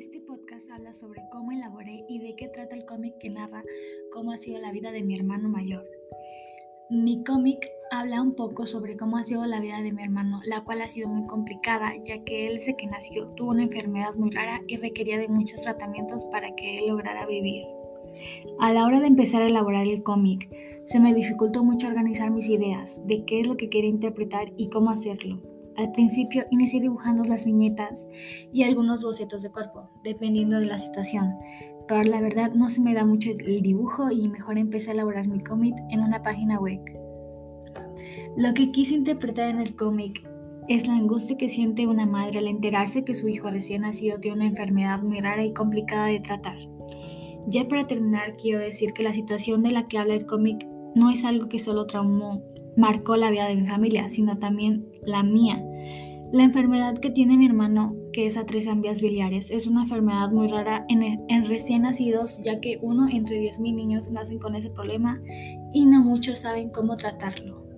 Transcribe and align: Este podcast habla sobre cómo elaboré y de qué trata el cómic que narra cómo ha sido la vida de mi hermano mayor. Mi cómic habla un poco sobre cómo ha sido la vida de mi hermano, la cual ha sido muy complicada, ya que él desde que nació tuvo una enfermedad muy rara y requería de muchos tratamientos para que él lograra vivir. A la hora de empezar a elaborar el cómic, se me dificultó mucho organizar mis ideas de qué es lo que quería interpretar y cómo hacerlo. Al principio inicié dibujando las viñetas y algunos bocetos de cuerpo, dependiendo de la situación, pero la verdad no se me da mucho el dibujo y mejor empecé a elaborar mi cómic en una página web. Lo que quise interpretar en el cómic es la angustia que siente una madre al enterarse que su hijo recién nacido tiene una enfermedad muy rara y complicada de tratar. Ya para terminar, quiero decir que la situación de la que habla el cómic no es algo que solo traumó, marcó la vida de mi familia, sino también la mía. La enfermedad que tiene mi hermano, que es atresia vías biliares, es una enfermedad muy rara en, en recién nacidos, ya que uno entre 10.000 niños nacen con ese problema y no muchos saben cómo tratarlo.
Este 0.00 0.18
podcast 0.18 0.70
habla 0.70 0.94
sobre 0.94 1.20
cómo 1.30 1.52
elaboré 1.52 2.06
y 2.08 2.20
de 2.20 2.34
qué 2.34 2.48
trata 2.48 2.74
el 2.74 2.86
cómic 2.86 3.18
que 3.18 3.28
narra 3.28 3.62
cómo 4.10 4.32
ha 4.32 4.38
sido 4.38 4.58
la 4.58 4.72
vida 4.72 4.92
de 4.92 5.02
mi 5.02 5.14
hermano 5.14 5.50
mayor. 5.50 5.84
Mi 6.88 7.22
cómic 7.22 7.68
habla 7.90 8.22
un 8.22 8.34
poco 8.34 8.66
sobre 8.66 8.96
cómo 8.96 9.18
ha 9.18 9.24
sido 9.24 9.44
la 9.44 9.60
vida 9.60 9.82
de 9.82 9.92
mi 9.92 10.02
hermano, 10.02 10.40
la 10.46 10.64
cual 10.64 10.80
ha 10.80 10.88
sido 10.88 11.06
muy 11.06 11.26
complicada, 11.26 11.92
ya 12.02 12.24
que 12.24 12.46
él 12.46 12.54
desde 12.54 12.76
que 12.76 12.86
nació 12.86 13.26
tuvo 13.36 13.50
una 13.50 13.64
enfermedad 13.64 14.14
muy 14.14 14.30
rara 14.30 14.62
y 14.66 14.78
requería 14.78 15.18
de 15.18 15.28
muchos 15.28 15.60
tratamientos 15.60 16.24
para 16.32 16.54
que 16.54 16.78
él 16.78 16.88
lograra 16.88 17.26
vivir. 17.26 17.64
A 18.58 18.72
la 18.72 18.86
hora 18.86 19.00
de 19.00 19.06
empezar 19.06 19.42
a 19.42 19.48
elaborar 19.48 19.86
el 19.86 20.02
cómic, 20.02 20.48
se 20.86 20.98
me 20.98 21.12
dificultó 21.12 21.62
mucho 21.62 21.88
organizar 21.88 22.30
mis 22.30 22.48
ideas 22.48 23.06
de 23.06 23.26
qué 23.26 23.40
es 23.40 23.46
lo 23.46 23.58
que 23.58 23.68
quería 23.68 23.90
interpretar 23.90 24.50
y 24.56 24.70
cómo 24.70 24.88
hacerlo. 24.88 25.59
Al 25.76 25.92
principio 25.92 26.44
inicié 26.50 26.80
dibujando 26.80 27.24
las 27.24 27.44
viñetas 27.44 28.08
y 28.52 28.64
algunos 28.64 29.04
bocetos 29.04 29.42
de 29.42 29.50
cuerpo, 29.50 29.88
dependiendo 30.04 30.58
de 30.58 30.66
la 30.66 30.78
situación, 30.78 31.34
pero 31.88 32.02
la 32.02 32.20
verdad 32.20 32.52
no 32.52 32.70
se 32.70 32.80
me 32.80 32.94
da 32.94 33.04
mucho 33.04 33.30
el 33.30 33.62
dibujo 33.62 34.10
y 34.10 34.28
mejor 34.28 34.58
empecé 34.58 34.90
a 34.90 34.94
elaborar 34.94 35.26
mi 35.26 35.40
cómic 35.40 35.74
en 35.90 36.00
una 36.00 36.22
página 36.22 36.58
web. 36.60 36.80
Lo 38.36 38.54
que 38.54 38.70
quise 38.70 38.94
interpretar 38.94 39.50
en 39.50 39.60
el 39.60 39.74
cómic 39.74 40.22
es 40.68 40.86
la 40.86 40.94
angustia 40.94 41.36
que 41.36 41.48
siente 41.48 41.86
una 41.86 42.06
madre 42.06 42.38
al 42.38 42.46
enterarse 42.46 43.04
que 43.04 43.14
su 43.14 43.26
hijo 43.26 43.50
recién 43.50 43.82
nacido 43.82 44.20
tiene 44.20 44.36
una 44.36 44.46
enfermedad 44.46 45.02
muy 45.02 45.20
rara 45.20 45.44
y 45.44 45.52
complicada 45.52 46.06
de 46.06 46.20
tratar. 46.20 46.58
Ya 47.48 47.66
para 47.66 47.86
terminar, 47.86 48.36
quiero 48.36 48.60
decir 48.60 48.92
que 48.92 49.02
la 49.02 49.12
situación 49.12 49.62
de 49.62 49.72
la 49.72 49.88
que 49.88 49.98
habla 49.98 50.14
el 50.14 50.26
cómic 50.26 50.64
no 50.94 51.10
es 51.10 51.24
algo 51.24 51.48
que 51.48 51.58
solo 51.58 51.86
traumó, 51.86 52.42
marcó 52.80 53.16
la 53.16 53.30
vida 53.30 53.46
de 53.46 53.56
mi 53.56 53.66
familia, 53.66 54.08
sino 54.08 54.38
también 54.38 54.88
la 55.02 55.22
mía. 55.22 55.62
La 56.32 56.44
enfermedad 56.44 56.98
que 56.98 57.10
tiene 57.10 57.36
mi 57.36 57.46
hermano, 57.46 57.94
que 58.12 58.26
es 58.26 58.36
atresia 58.36 58.74
vías 58.74 59.00
biliares, 59.00 59.50
es 59.50 59.66
una 59.66 59.82
enfermedad 59.82 60.30
muy 60.30 60.48
rara 60.48 60.84
en, 60.88 61.02
en 61.02 61.44
recién 61.46 61.82
nacidos, 61.82 62.40
ya 62.42 62.60
que 62.60 62.78
uno 62.82 63.08
entre 63.08 63.40
10.000 63.42 63.74
niños 63.74 64.10
nacen 64.10 64.38
con 64.38 64.54
ese 64.54 64.70
problema 64.70 65.20
y 65.72 65.84
no 65.86 66.02
muchos 66.02 66.38
saben 66.38 66.70
cómo 66.70 66.96
tratarlo. 66.96 67.69